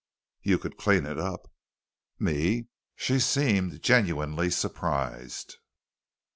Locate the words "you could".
0.41-0.77